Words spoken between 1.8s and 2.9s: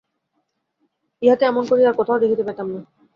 আর কোথাও দেখিতে পাইতাম না।